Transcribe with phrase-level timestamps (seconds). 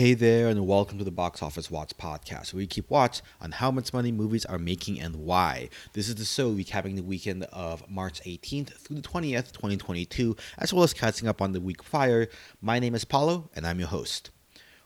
[0.00, 3.52] Hey there, and welcome to the Box Office Watch podcast, where we keep watch on
[3.52, 5.68] how much money movies are making and why.
[5.92, 10.72] This is the show recapping the weekend of March 18th through the 20th, 2022, as
[10.72, 12.28] well as catching up on the week prior.
[12.62, 14.30] My name is Paulo, and I'm your host.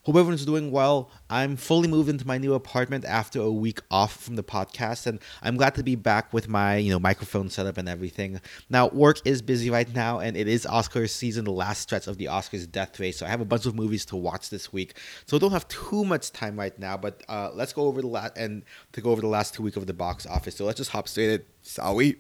[0.05, 1.11] Hope everyone's doing well.
[1.31, 5.19] I'm fully moved into my new apartment after a week off from the podcast, and
[5.43, 8.39] I'm glad to be back with my you know microphone setup and everything.
[8.69, 12.19] Now, work is busy right now, and it is Oscars season, the last stretch of
[12.19, 13.17] the Oscars death race.
[13.17, 15.67] So I have a bunch of movies to watch this week, so I don't have
[15.69, 16.99] too much time right now.
[16.99, 18.63] But uh, let's go over the last and
[18.93, 20.55] to go over the last two weeks of the box office.
[20.57, 22.17] So let's just hop straight in, shall we?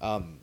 [0.00, 0.38] Um,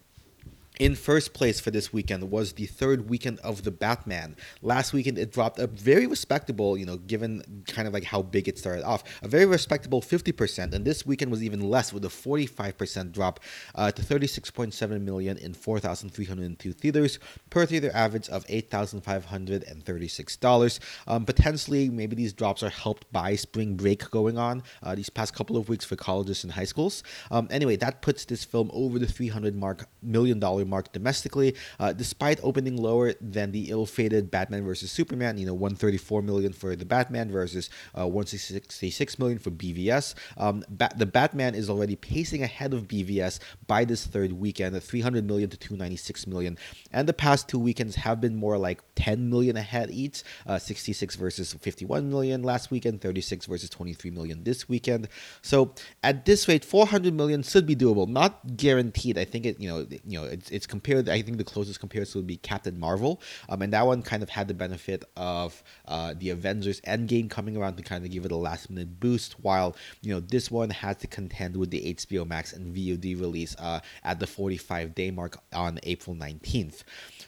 [0.79, 4.37] in first place for this weekend was the third weekend of the Batman.
[4.61, 8.49] Last weekend it dropped a very respectable, you know, given kind of like how big
[8.49, 10.73] it started off, a very respectable 50%.
[10.73, 13.39] And this weekend was even less with a 45% drop
[13.75, 17.19] uh, to 36.7 million in 4,302 theaters
[17.49, 20.79] per theater average of $8,536.
[21.07, 25.33] Um, potentially, maybe these drops are helped by spring break going on uh, these past
[25.33, 27.03] couple of weeks for colleges and high schools.
[27.31, 31.93] Um, anyway, that puts this film over the 300 mark million dollar mark domestically, uh,
[31.93, 35.37] despite opening lower than the ill-fated Batman versus Superman.
[35.37, 40.15] You know, 134 million for the Batman versus uh, 166 million for BVS.
[40.37, 45.25] Um, ba- the Batman is already pacing ahead of BVS by this third weekend, 300
[45.25, 46.57] million to 296 million,
[46.91, 50.23] and the past two weekends have been more like 10 million ahead each.
[50.45, 55.07] Uh, 66 versus 51 million last weekend, 36 versus 23 million this weekend.
[55.41, 58.07] So at this rate, 400 million should be doable.
[58.07, 59.17] Not guaranteed.
[59.17, 61.09] I think it, you know, you know, it's it's compared.
[61.09, 64.29] I think the closest comparison would be Captain Marvel, um, and that one kind of
[64.29, 68.31] had the benefit of uh, the Avengers Endgame coming around to kind of give it
[68.31, 72.25] a last minute boost, while you know this one had to contend with the HBO
[72.25, 76.83] Max and VOD release uh, at the 45 day mark on April 19th.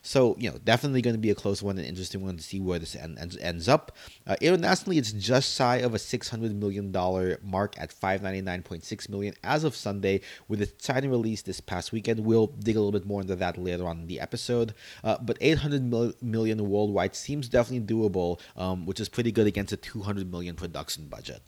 [0.07, 2.61] So, you know, definitely going to be a close one, an interesting one to see
[2.61, 3.91] where this end, ends, ends up.
[4.25, 6.93] Uh, internationally, it's just shy of a $600 million
[7.43, 12.21] mark at 599.6 million as of Sunday, with its China release this past weekend.
[12.21, 14.73] We'll dig a little bit more into that later on in the episode.
[15.03, 19.73] Uh, but 800 mil- million worldwide seems definitely doable, um, which is pretty good against
[19.73, 21.41] a 200 million production budget.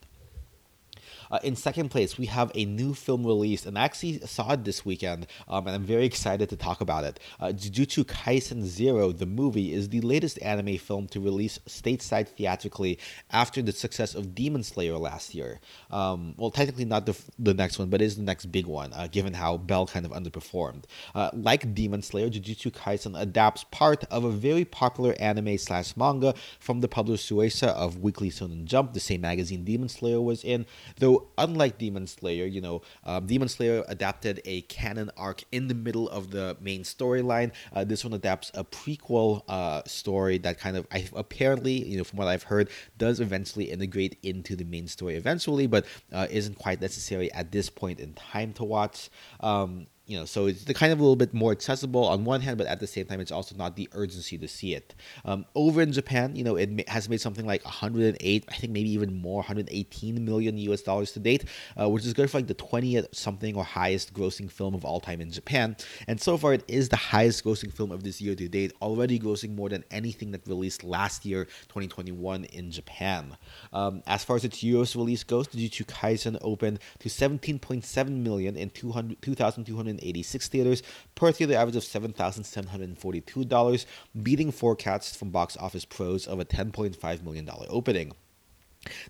[1.32, 4.64] Uh, in second place, we have a new film released, and I actually saw it
[4.64, 7.20] this weekend, um, and I'm very excited to talk about it.
[7.40, 13.00] Uh, Jujutsu Kaisen Zero, the movie, is the latest anime film to release stateside theatrically
[13.32, 15.60] after the success of Demon Slayer last year.
[15.92, 18.94] Um, well, technically not the, the next one, but it is the next big one,
[18.94, 20.84] uh, given how Belle kind of underperformed.
[21.14, 26.34] Uh, like Demon Slayer, Jujutsu Kaisen adapts part of a very popular anime slash manga
[26.60, 30.66] from the publisher Shueisha of Weekly Shonen Jump, the same magazine Demon Slayer was in,
[30.98, 35.74] though unlike Demon Slayer, you know, um, Demon Slayer adapted a canon arc in the
[35.74, 37.52] middle of the main storyline.
[37.74, 42.04] Uh, this one adapts a prequel uh, story that kind of, I, apparently, you know,
[42.04, 46.58] from what I've heard, does eventually integrate into the main story eventually, but uh, isn't
[46.58, 49.10] quite necessary at this point in time to watch.
[49.40, 52.42] Um, you know, so it's the kind of a little bit more accessible on one
[52.42, 54.96] hand, but at the same time, it's also not the urgency to see it.
[55.24, 58.90] Um, over in Japan, you know, it has made something like 108, I think maybe
[58.90, 61.46] even more, 118 million US dollars to date,
[61.80, 65.00] uh, which is good for like the 20th something or highest grossing film of all
[65.00, 65.78] time in Japan.
[66.08, 69.20] And so far, it is the highest grossing film of this year to date, already
[69.20, 73.38] grossing more than anything that released last year, 2021, in Japan.
[73.72, 78.72] Um, as far as its US release goes, Jujutsu Kaisen opened to 17.7 million in
[78.72, 80.84] 200, 2,200 186 theaters
[81.16, 83.86] per theater average of $7,742,
[84.24, 88.14] beating forecasts from box office pros of a $10.5 million opening.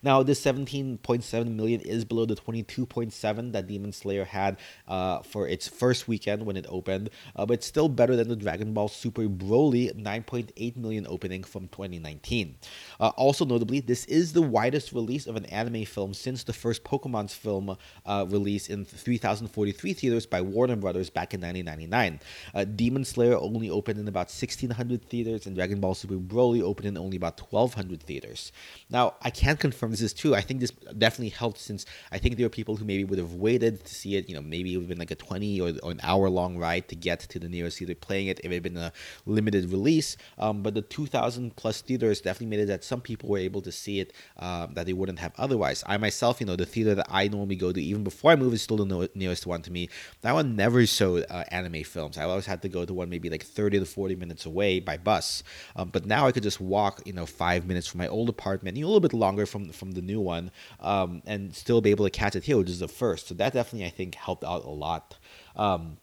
[0.04, 4.58] Now, this 17.7 million is below the 22.7 that Demon Slayer had
[4.88, 8.36] uh, for its first weekend when it opened, uh, but it's still better than the
[8.36, 12.56] Dragon Ball Super Broly 9.8 million opening from 2019.
[13.00, 16.84] Uh, also, notably, this is the widest release of an anime film since the first
[16.84, 22.20] Pokemon's film uh, release in 3,043 theaters by Warner Brothers back in 1999.
[22.54, 26.88] Uh, Demon Slayer only opened in about 1,600 theaters, and Dragon Ball Super Broly opened
[26.88, 28.52] in only about 1,200 theaters.
[28.90, 30.36] Now, I can't confirm this is true.
[30.36, 33.34] I think this definitely helped since I think there are people who maybe would have
[33.34, 34.28] waited to see it.
[34.30, 36.58] You know, maybe it would have been like a 20 or, or an hour long
[36.58, 38.92] ride to get to the nearest theater playing it if it had been a
[39.26, 40.18] limited release.
[40.38, 43.72] Um, but the 2,000 plus theaters definitely made it that some people were able to
[43.72, 45.84] see it um, that they wouldn't have otherwise.
[45.86, 48.56] I myself, you know, the theater that I normally go to, even before I moved,
[48.56, 49.90] is still the nearest one to me.
[50.22, 52.18] That one never showed uh, anime films.
[52.18, 54.98] I always had to go to one maybe like 30 to 40 minutes away by
[54.98, 55.44] bus.
[55.76, 58.78] Um, but now I could just walk, you know, five minutes from my old apartment,
[58.78, 62.12] a little bit longer from from the new one, um, and still be able to
[62.12, 63.28] catch it here, which is the first.
[63.28, 65.18] So that definitely I think helped out a lot.
[65.56, 65.98] Um,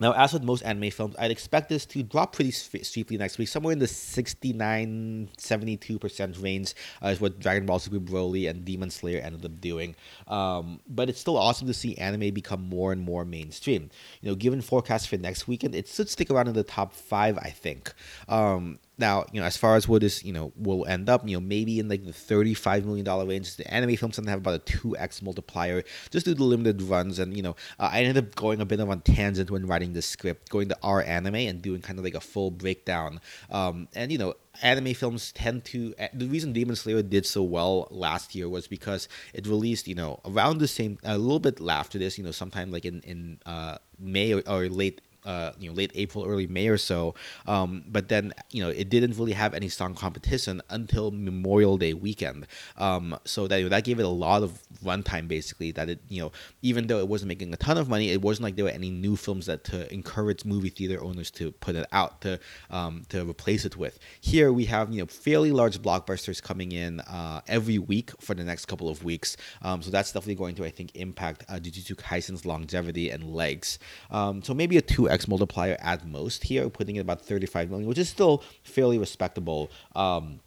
[0.00, 3.46] Now, as with most anime films, I'd expect this to drop pretty steeply next week,
[3.48, 8.90] somewhere in the 69 72% range, uh, is what Dragon Ball Super Broly and Demon
[8.90, 9.94] Slayer ended up doing.
[10.26, 13.88] Um, but it's still awesome to see anime become more and more mainstream.
[14.20, 17.38] You know, given forecasts for next weekend, it should stick around in the top five,
[17.38, 17.94] I think.
[18.28, 21.36] Um, now, you know, as far as what is, you know, will end up, you
[21.36, 23.56] know, maybe in like the $35 million range.
[23.56, 26.82] The anime films tend to have about a 2x multiplier just due to the limited
[26.82, 27.18] runs.
[27.18, 29.92] And, you know, uh, I ended up going a bit of a tangent when writing
[29.92, 33.20] the script, going to our anime and doing kind of like a full breakdown.
[33.50, 37.42] Um, and, you know, anime films tend to eh, the reason Demon Slayer did so
[37.42, 41.60] well last year was because it released you know around the same a little bit
[41.68, 45.68] after this you know sometime like in in uh, May or, or late uh, you
[45.68, 47.14] know late April, early May or so.
[47.46, 51.94] Um, but then you know it didn't really have any strong competition until Memorial Day
[51.94, 52.46] weekend.
[52.76, 55.72] Um, so that you know, that gave it a lot of runtime basically.
[55.72, 56.32] That it you know
[56.62, 58.90] even though it wasn't making a ton of money, it wasn't like there were any
[58.90, 62.38] new films that to encourage movie theater owners to put it out to
[62.70, 63.98] um, to replace it with.
[64.20, 68.44] Here we have you know fairly large blockbusters coming in uh, every week for the
[68.44, 69.36] next couple of weeks.
[69.62, 73.78] Um, so that's definitely going to I think impact uh, Jujutsu Kaisen's longevity and legs.
[74.10, 77.88] Um, so maybe a two x multiplier at most here, putting it about 35 million,
[77.88, 79.70] which is still fairly respectable.
[79.94, 80.40] Um,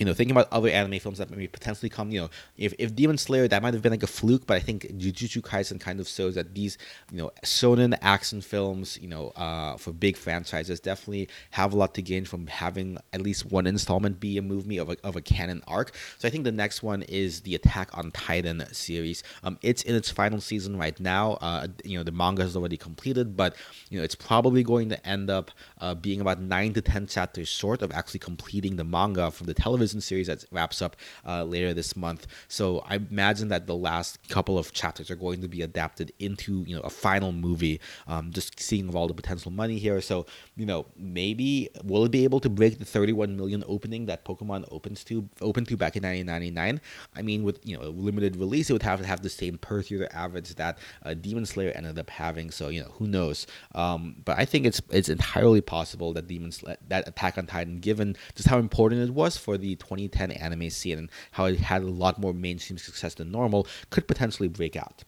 [0.00, 2.96] you know, thinking about other anime films that maybe potentially come, you know, if, if
[2.96, 6.00] Demon Slayer, that might have been like a fluke, but I think Jujutsu Kaisen kind
[6.00, 6.78] of shows that these,
[7.12, 11.92] you know, shonen action films, you know, uh, for big franchises definitely have a lot
[11.96, 15.20] to gain from having at least one installment be a movie of a, of a
[15.20, 15.94] canon arc.
[16.16, 19.22] So I think the next one is the Attack on Titan series.
[19.44, 21.32] Um, it's in its final season right now.
[21.42, 23.54] Uh, you know, the manga is already completed, but,
[23.90, 25.50] you know, it's probably going to end up
[25.82, 29.52] uh, being about nine to 10 chapters short of actually completing the manga from the
[29.52, 30.96] television series that wraps up
[31.26, 32.26] uh, later this month.
[32.48, 36.64] So I imagine that the last couple of chapters are going to be adapted into
[36.66, 37.80] you know a final movie.
[38.06, 40.00] Um, just seeing of all the potential money here.
[40.00, 40.26] So
[40.56, 44.68] you know maybe will it be able to break the 31 million opening that Pokemon
[44.70, 46.80] opens to open to back in 1999?
[47.16, 49.58] I mean, with you know a limited release, it would have to have the same
[49.58, 52.50] per theater average that uh, Demon Slayer ended up having.
[52.50, 53.46] So you know who knows.
[53.74, 57.80] Um, but I think it's it's entirely possible that Demon Slayer, that Attack on Titan,
[57.80, 61.82] given just how important it was for the 2010 anime scene and how it had
[61.82, 65.04] a lot more mainstream success than normal, could potentially break out.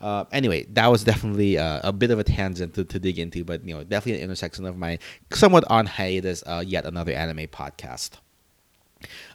[0.00, 3.44] Uh, anyway, that was definitely uh, a bit of a tangent to, to dig into,
[3.44, 4.98] but you know, definitely an intersection of my
[5.30, 8.10] somewhat on hiatus, uh, yet another anime podcast.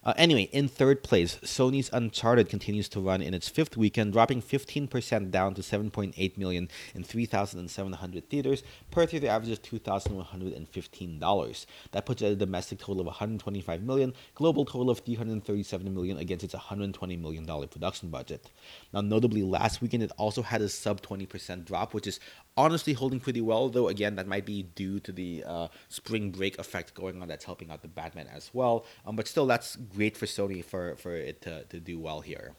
[0.04, 4.42] Uh, anyway, in third place, Sony's Uncharted continues to run in its fifth weekend, dropping
[4.42, 8.64] 15% down to 7.8 million in 3,700 theaters.
[8.92, 11.66] Per theater average is $2,115.
[11.92, 16.18] That puts it at a domestic total of 125 million, global total of 337 million
[16.18, 18.50] against its 120 million dollar production budget.
[18.94, 22.22] Now, notably, last weekend it also had a sub 20% drop, which is
[22.56, 26.58] honestly holding pretty well, though again, that might be due to the uh, spring break
[26.60, 28.86] effect going on that's helping out the Batman as well.
[29.06, 32.54] Um, but still, that's great for Sony for, for it to, to do well here.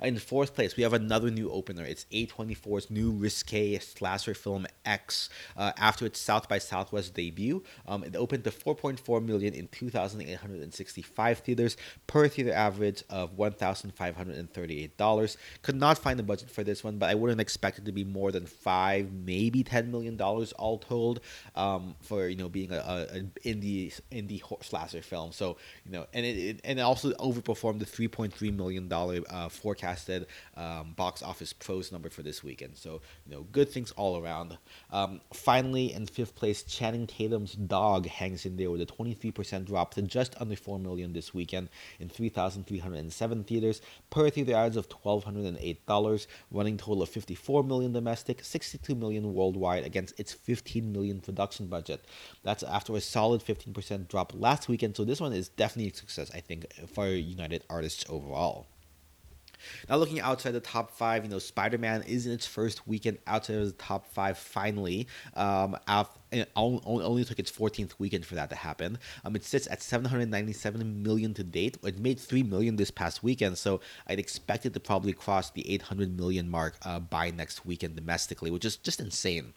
[0.00, 1.84] In fourth place, we have another new opener.
[1.84, 5.30] It's A24's new risque slasher film X.
[5.56, 11.38] Uh, after its South by Southwest debut, um, it opened to 4.4 million in 2,865
[11.38, 11.76] theaters
[12.06, 15.36] per theater average of $1,538.
[15.62, 18.04] Could not find a budget for this one, but I wouldn't expect it to be
[18.04, 21.20] more than five, maybe 10 million dollars all told
[21.54, 25.32] um, for you know being a, a, an indie indie slasher film.
[25.32, 29.48] So you know, and it, it and it also overperformed the 3.3 million dollar uh,
[29.68, 32.74] forecasted um, box office pros number for this weekend.
[32.78, 34.56] So, you know, good things all around.
[34.90, 39.92] Um, finally, in fifth place, Channing Tatum's Dog hangs in there with a 23% drop
[39.94, 41.68] to just under 4 million this weekend
[42.00, 43.82] in 3,307 theaters.
[44.08, 50.18] Per theater ads of $1,208, running total of 54 million domestic, 62 million worldwide against
[50.18, 52.06] its 15 million production budget.
[52.42, 54.96] That's after a solid 15% drop last weekend.
[54.96, 58.66] So this one is definitely a success, I think, for United Artists overall.
[59.88, 63.18] Now, looking outside the top five, you know, Spider Man is in its first weekend
[63.26, 65.06] outside of the top five finally.
[65.34, 68.98] Um, after, it only took its 14th weekend for that to happen.
[69.24, 71.78] Um, it sits at 797 million to date.
[71.82, 75.68] It made 3 million this past weekend, so I'd expect it to probably cross the
[75.72, 79.54] 800 million mark uh, by next weekend domestically, which is just insane.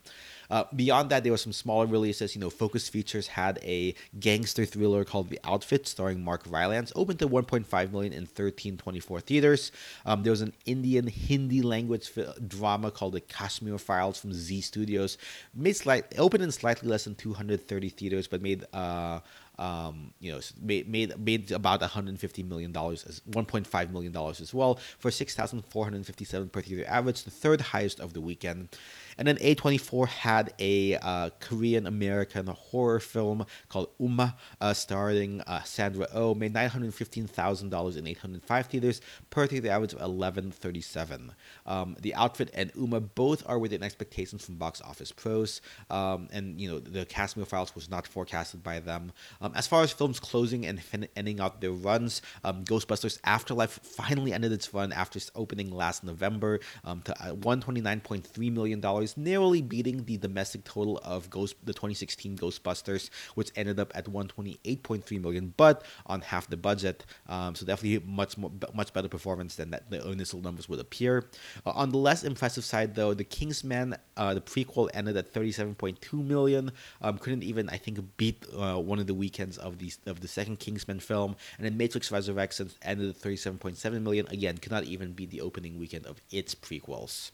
[0.51, 2.35] Uh, beyond that, there were some smaller releases.
[2.35, 7.15] You know, Focus Features had a gangster thriller called The Outfit, starring Mark Rylance, open
[7.17, 9.71] to 1.5 million in 1324 theaters.
[10.05, 12.11] Um, there was an Indian Hindi language
[12.47, 15.17] drama called The Kashmir Files from Zee Studios,
[15.55, 19.21] made slight opened in slightly less than 230 theaters, but made uh,
[19.61, 24.53] um, you know, made, made made about 150 million dollars as 1.5 million dollars as
[24.53, 28.69] well for 6,457 per theater average, the third highest of the weekend.
[29.17, 35.61] And then A24 had a uh, Korean American horror film called Umma, uh, starring uh,
[35.61, 41.33] Sandra Oh, made $915,000 in 805 theaters per theater average of 1137.
[41.67, 46.59] Um, the outfit and Umma both are within expectations from box office pros, um, and
[46.59, 49.11] you know the cast files was not forecasted by them.
[49.39, 53.79] Um, as far as films closing and fin- ending out their runs, um, Ghostbusters Afterlife
[53.83, 59.17] finally ended its run after its opening last November um, to uh, 129.3 million dollars,
[59.17, 65.21] narrowly beating the domestic total of Ghost the 2016 Ghostbusters, which ended up at 128.3
[65.21, 67.05] million, but on half the budget.
[67.27, 71.25] Um, so definitely much more, much better performance than that the initial numbers would appear.
[71.65, 76.13] Uh, on the less impressive side, though, the Kingsman, uh, the prequel, ended at 37.2
[76.25, 76.71] million.
[77.01, 79.13] Um, couldn't even, I think, beat uh, one of the
[79.57, 84.27] of the of the second Kingsman film, and then Matrix Resurrections ended at 37.7 million.
[84.27, 87.31] Again, could not even beat the opening weekend of its prequels.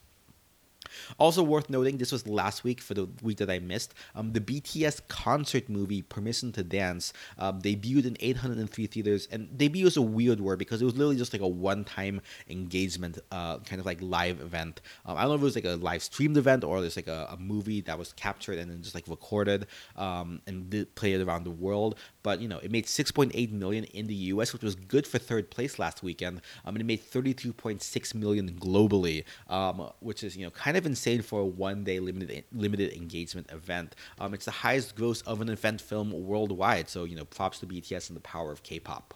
[1.17, 3.93] Also worth noting, this was last week for the week that I missed.
[4.15, 9.87] Um, the BTS concert movie "Permission to Dance" um, debuted in 803 theaters, and debut
[9.87, 13.79] is a weird word because it was literally just like a one-time engagement, uh, kind
[13.79, 14.81] of like live event.
[15.05, 17.07] Um, I don't know if it was like a live streamed event or there's like
[17.07, 21.21] a, a movie that was captured and then just like recorded um, and did, played
[21.21, 21.95] around the world.
[22.23, 25.49] But you know, it made 6.8 million in the U.S., which was good for third
[25.49, 26.41] place last weekend.
[26.65, 31.21] Um, and it made 32.6 million globally, um, which is you know kind of insane
[31.21, 33.95] for a one day limited limited engagement event.
[34.19, 36.89] Um, it's the highest gross of an event film worldwide.
[36.89, 39.13] So you know, props to BTS and the power of K-pop.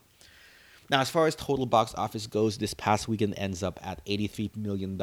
[0.91, 4.57] Now, as far as total box office goes, this past weekend ends up at $83
[4.57, 4.97] million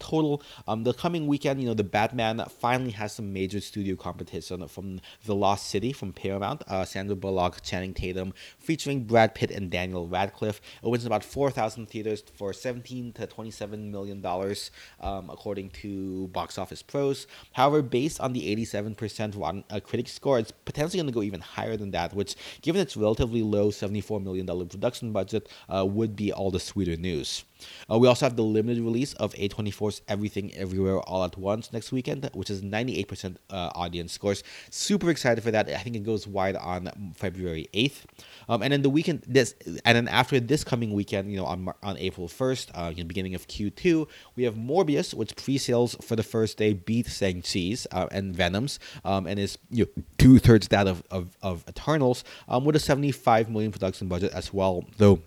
[0.00, 0.42] total.
[0.66, 5.00] Um, the coming weekend, you know, the Batman finally has some major studio competition from
[5.26, 10.08] The Lost City from Paramount, uh, Sandra Bullock, Channing Tatum, featuring Brad Pitt and Daniel
[10.08, 10.60] Radcliffe.
[10.82, 16.58] It wins about 4,000 theaters for 17 to 27 million dollars, um, according to Box
[16.58, 17.28] Office Pros.
[17.52, 21.42] However, based on the 87% Rotten uh, critic score, it's potentially going to go even
[21.42, 26.16] higher than that, which, given its relatively low $74 million production budget, budget uh, would
[26.16, 27.44] be all the sweeter news.
[27.90, 31.92] Uh, we also have the limited release of A24's Everything Everywhere All at Once next
[31.92, 34.42] weekend, which is 98% uh, audience scores.
[34.70, 35.68] Super excited for that.
[35.68, 38.04] I think it goes wide on February 8th.
[38.48, 41.68] Um, and then the weekend, this, and then after this coming weekend, you know, on
[41.82, 46.58] on April 1st, uh, beginning of Q2, we have Morbius, which pre-sales for the first
[46.58, 51.02] day beat Shang-Chi's uh, and Venom's, um, and is you know, two thirds that of,
[51.10, 55.20] of, of Eternals, um, with a 75 million production budget as well, though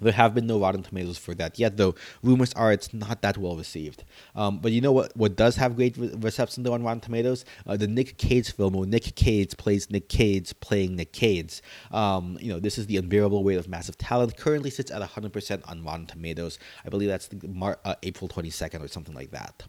[0.00, 3.38] there have been no Rotten Tomatoes for that yet, though rumors are it's not that
[3.38, 4.04] well received.
[4.34, 5.16] Um, but you know what?
[5.16, 7.44] What does have great re- reception though on Rotten Tomatoes?
[7.66, 11.62] Uh, the Nick Cage film, where Nick Cage plays Nick Cage playing Nick Cage.
[11.90, 14.36] Um, you know, this is the unbearable weight of massive talent.
[14.36, 16.58] Currently sits at 100% on Rotten Tomatoes.
[16.84, 19.64] I believe that's Mar- uh, April 22nd or something like that.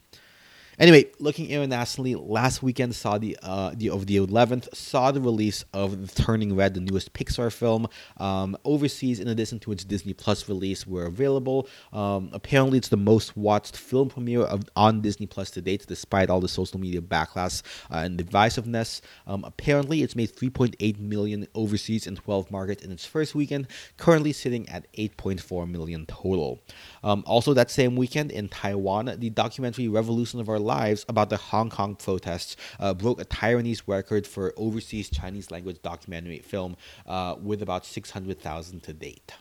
[0.81, 5.63] Anyway, looking internationally, last weekend saw the uh, the of the 11th saw the release
[5.73, 7.87] of Turning Red, the newest Pixar film.
[8.17, 11.69] Um, overseas, in addition to its Disney Plus release, were available.
[11.93, 16.31] Um, apparently, it's the most watched film premiere of, on Disney Plus to date, despite
[16.31, 17.61] all the social media backlash
[17.91, 19.01] uh, and divisiveness.
[19.27, 24.33] Um, apparently, it's made 3.8 million overseas in 12 markets in its first weekend, currently
[24.33, 26.59] sitting at 8.4 million total.
[27.03, 30.70] Um, also, that same weekend in Taiwan, the documentary Revolution of Our Lives
[31.09, 36.39] about the Hong Kong protests uh, broke a Taiwanese record for overseas Chinese language documentary
[36.39, 39.33] film uh, with about 600,000 to date.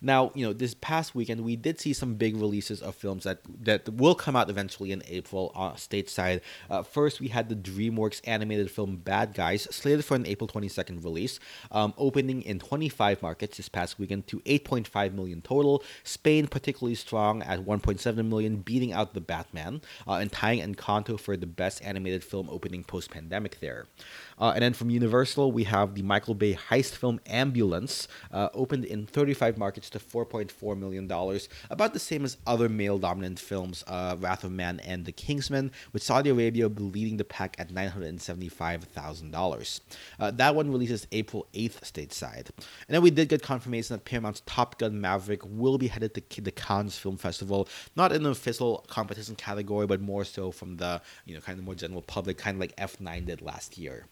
[0.00, 3.40] Now, you know, this past weekend we did see some big releases of films that
[3.62, 6.40] that will come out eventually in April on stateside.
[6.70, 11.02] Uh, first, we had the DreamWorks animated film Bad Guys, slated for an April 22nd
[11.02, 11.38] release,
[11.70, 15.82] um, opening in 25 markets this past weekend to 8.5 million total.
[16.04, 21.36] Spain particularly strong at 1.7 million, beating out the Batman uh, and tying Encanto for
[21.36, 23.86] the best animated film opening post-pandemic there.
[24.38, 28.84] Uh, and then from Universal, we have the Michael Bay heist film Ambulance, uh, opened
[28.84, 31.10] in 35 markets to $4.4 million,
[31.70, 35.70] about the same as other male dominant films, uh, Wrath of Man and The Kingsman,
[35.92, 39.80] with Saudi Arabia leading the pack at $975,000.
[40.18, 42.50] Uh, that one releases April 8th stateside.
[42.88, 46.40] And then we did get confirmation that Paramount's Top Gun Maverick will be headed to
[46.40, 51.00] the Cannes Film Festival, not in an official competition category, but more so from the
[51.24, 54.06] you know kind of more general public, kind of like F9 did last year.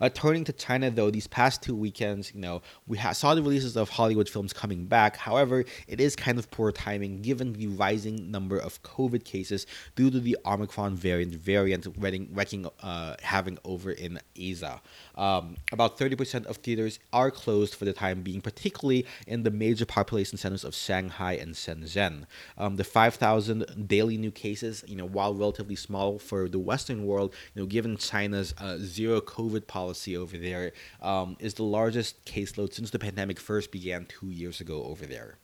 [0.00, 3.42] Uh, turning to China, though, these past two weekends, you know, we ha- saw the
[3.42, 5.16] releases of Hollywood films coming back.
[5.16, 10.10] However, it is kind of poor timing given the rising number of COVID cases due
[10.10, 14.80] to the Omicron variant variant wrecking, wrecking uh, having over in Asia.
[15.20, 19.84] Um, about 30% of theaters are closed for the time being, particularly in the major
[19.84, 22.24] population centers of Shanghai and Shenzhen.
[22.56, 27.34] Um, the 5,000 daily new cases, you know, while relatively small for the Western world,
[27.54, 30.72] you know, given China's uh, zero COVID policy over there,
[31.02, 35.36] um, is the largest caseload since the pandemic first began two years ago over there.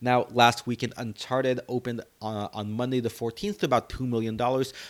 [0.00, 4.38] Now, last weekend, Uncharted opened uh, on Monday the 14th to about $2 million,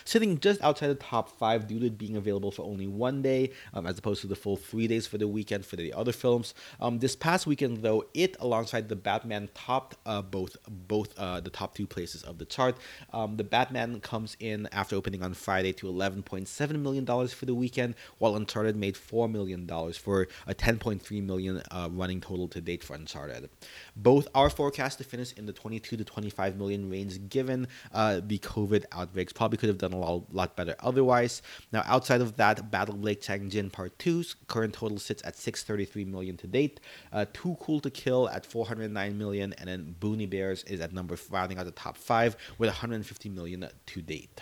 [0.05, 3.51] sitting just outside the top five due to it being available for only one day,
[3.73, 6.53] um, as opposed to the full three days for the weekend for the other films.
[6.79, 10.55] Um, this past weekend, though, it, alongside the Batman, topped uh, both
[10.87, 12.77] both uh, the top two places of the chart.
[13.11, 17.95] Um, the Batman comes in after opening on Friday to $11.7 million for the weekend,
[18.19, 22.95] while Uncharted made $4 million for a 10.3 million uh, running total to date for
[22.95, 23.49] Uncharted.
[23.95, 28.39] Both are forecast to finish in the 22 to 25 million range given uh, the
[28.39, 29.33] COVID outbreaks.
[29.33, 31.41] Probably could have done a lot, lot better otherwise.
[31.71, 36.37] Now, outside of that, Battle Lake Changjin Part 2's current total sits at 633 million
[36.37, 36.79] to date.
[37.11, 41.17] Uh, Too Cool to Kill at 409 million, and then Boonie Bears is at number
[41.29, 44.41] rounding out the top five with 150 million to date.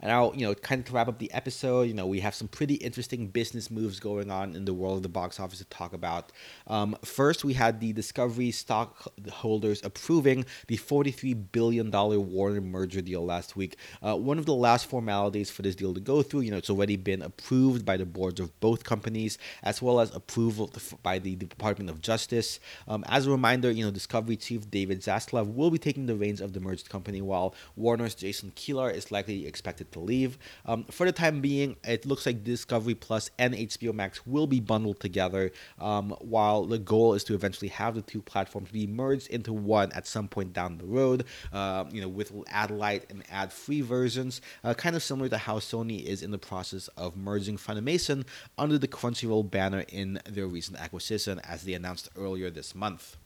[0.00, 2.34] And now, you know, kind of to wrap up the episode, you know, we have
[2.34, 5.64] some pretty interesting business moves going on in the world of the box office to
[5.64, 6.30] talk about.
[6.68, 13.56] Um, first, we had the Discovery stockholders approving the $43 billion Warner merger deal last
[13.56, 13.76] week.
[14.00, 16.70] Uh, one of the last formalities for this deal to go through, you know, it's
[16.70, 21.34] already been approved by the boards of both companies, as well as approval by the
[21.34, 22.60] Department of Justice.
[22.86, 26.40] Um, as a reminder, you know, Discovery chief David Zaslav will be taking the reins
[26.40, 30.38] of the merged company, while Warner's Jason Kilar is likely expected to leave.
[30.66, 34.60] Um, for the time being, it looks like Discovery Plus and HBO Max will be
[34.60, 39.28] bundled together, um, while the goal is to eventually have the two platforms be merged
[39.28, 41.24] into one at some point down the road.
[41.52, 45.38] Uh, you know, with ad light and ad free versions, uh, kind of similar to
[45.38, 48.24] how Sony is in the process of merging Funimation
[48.56, 53.16] under the Crunchyroll banner in their recent acquisition, as they announced earlier this month.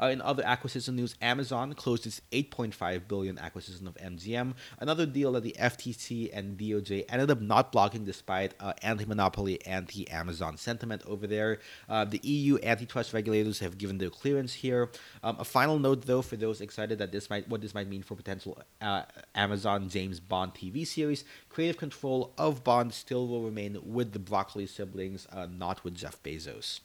[0.00, 5.32] Uh, in other acquisition news, Amazon closed its 8.5 billion acquisition of MGM, another deal
[5.32, 11.26] that the FTC and DOJ ended up not blocking despite uh, anti-monopoly, anti-Amazon sentiment over
[11.26, 11.58] there.
[11.88, 14.90] Uh, the EU antitrust regulators have given their clearance here.
[15.22, 18.02] Um, a final note, though, for those excited that this might what this might mean
[18.02, 19.02] for potential uh,
[19.34, 24.66] Amazon James Bond TV series, creative control of Bond still will remain with the Broccoli
[24.66, 26.80] siblings, uh, not with Jeff Bezos.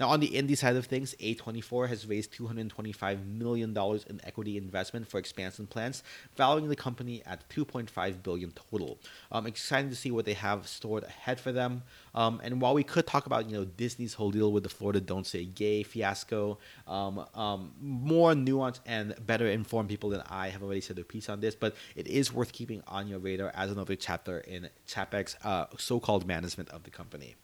[0.00, 5.06] Now, on the indie side of things, A24 has raised $225 million in equity investment
[5.06, 6.02] for expansion plans,
[6.36, 8.98] valuing the company at 2.5 billion total.
[9.30, 11.82] Um, excited to see what they have stored ahead for them.
[12.14, 15.00] Um, and while we could talk about, you know, Disney's whole deal with the Florida
[15.00, 20.62] Don't Say Gay fiasco, um, um, more nuanced and better informed people than I have
[20.62, 23.70] already said their piece on this, but it is worth keeping on your radar as
[23.70, 27.36] another chapter in Chapek's uh, so-called management of the company.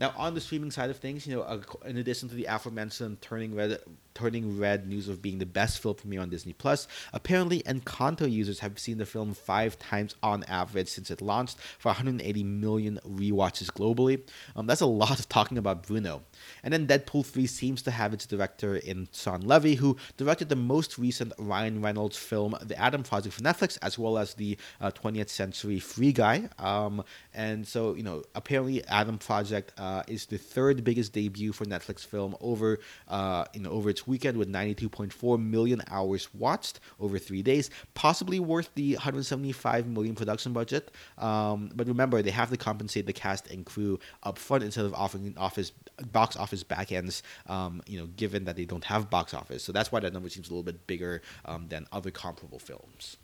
[0.00, 3.54] Now, on the streaming side of things, you know, in addition to the aforementioned Turning
[3.54, 3.78] Red,
[4.20, 8.58] Turning Red news of being the best film premiere on Disney Plus, apparently Encanto users
[8.58, 13.70] have seen the film five times on average since it launched, for 180 million rewatches
[13.70, 14.20] globally.
[14.54, 16.22] Um, that's a lot of talking about Bruno.
[16.62, 20.56] And then Deadpool 3 seems to have its director in Shawn Levy, who directed the
[20.56, 24.90] most recent Ryan Reynolds film, The Adam Project for Netflix, as well as the uh,
[24.90, 26.50] 20th Century Free Guy.
[26.58, 29.72] Um, and so, you know, apparently Adam Project.
[29.78, 32.78] Uh, is the third biggest debut for Netflix film over
[33.08, 37.70] uh, you know over its weekend with 92.4 million hours watched over three days.
[37.94, 43.12] Possibly worth the 175 million production budget, um, but remember they have to compensate the
[43.12, 45.72] cast and crew up front instead of offering office
[46.12, 47.22] box office backends.
[47.46, 50.28] Um, you know, given that they don't have box office, so that's why that number
[50.28, 53.16] seems a little bit bigger um, than other comparable films.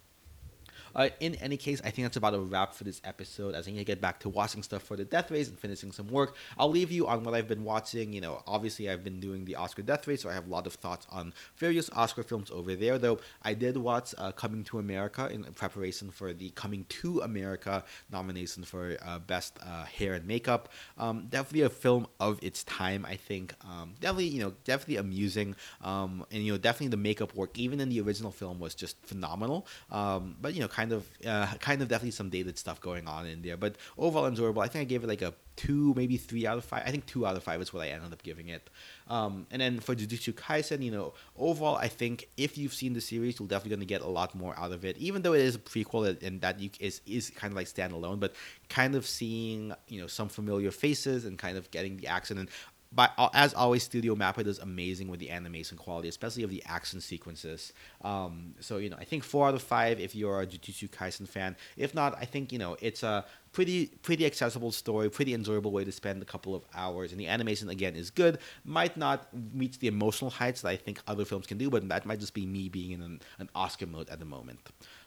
[0.96, 3.54] Uh, in any case, I think that's about a wrap for this episode.
[3.54, 5.92] As I need to get back to watching stuff for the death race and finishing
[5.92, 6.34] some work.
[6.58, 8.14] I'll leave you on what I've been watching.
[8.14, 10.66] You know, obviously I've been doing the Oscar death race, so I have a lot
[10.66, 12.98] of thoughts on various Oscar films over there.
[12.98, 17.84] Though I did watch uh, Coming to America in preparation for the Coming to America
[18.10, 20.70] nomination for uh, Best uh, Hair and Makeup.
[20.96, 23.04] Um, definitely a film of its time.
[23.04, 25.56] I think um, definitely you know definitely amusing.
[25.82, 28.96] Um, and you know definitely the makeup work even in the original film was just
[29.04, 29.66] phenomenal.
[29.90, 33.06] Um, but you know kind kind of uh, kind of definitely some dated stuff going
[33.06, 33.56] on in there.
[33.56, 34.62] But overall enjoyable.
[34.62, 36.82] I think I gave it like a two, maybe three out of five.
[36.86, 38.68] I think two out of five is what I ended up giving it.
[39.08, 43.00] Um, and then for Jujutsu Kaisen, you know, overall, I think if you've seen the
[43.00, 44.96] series, you're definitely going to get a lot more out of it.
[44.98, 48.20] Even though it is a prequel and that you is is kind of like standalone,
[48.20, 48.34] but
[48.68, 52.48] kind of seeing you know some familiar faces and kind of getting the accent and
[52.96, 57.00] uh, as always, Studio Mappa does amazing with the animation quality, especially of the action
[57.00, 57.72] sequences.
[58.02, 61.28] Um, so you know, I think four out of five if you're a Jujutsu Kaisen
[61.28, 61.56] fan.
[61.76, 65.84] If not, I think you know it's a pretty pretty accessible story, pretty enjoyable way
[65.84, 67.10] to spend a couple of hours.
[67.10, 68.38] And the animation again is good.
[68.64, 72.06] Might not reach the emotional heights that I think other films can do, but that
[72.06, 74.60] might just be me being in an, an Oscar mode at the moment.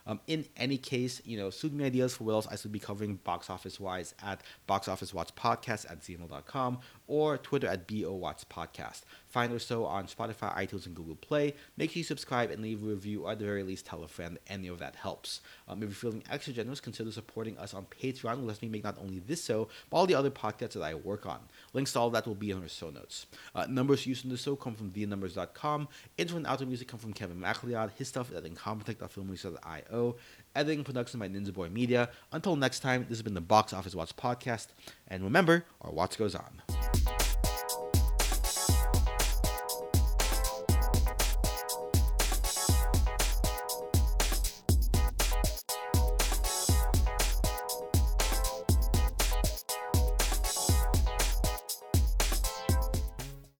[0.07, 2.79] Um, in any case, you know, suit me ideas for what else I should be
[2.79, 8.13] covering box office wise at Box Office Watch Podcast at gmail.com or Twitter at BO
[8.13, 9.01] Watch Podcast.
[9.27, 11.55] Find our show on Spotify, iTunes, and Google Play.
[11.75, 14.07] Make sure you subscribe and leave a review, or at the very least, tell a
[14.07, 14.37] friend.
[14.47, 15.41] Any of that helps.
[15.67, 18.83] Um, if you're feeling extra generous, consider supporting us on Patreon, which lets me make
[18.83, 21.39] not only this show, but all the other podcasts that I work on.
[21.73, 23.25] Links to all that will be in our show notes.
[23.53, 25.87] Uh, numbers used in the show come from thenumbers.com.
[26.17, 27.91] Intro and outro music come from Kevin MacLeod.
[27.97, 30.15] His stuff is at incompetech.filmresearch.io.
[30.55, 32.09] Editing production by Ninja Boy Media.
[32.31, 34.67] Until next time, this has been the Box Office Watch podcast.
[35.07, 36.61] And remember, our watch goes on.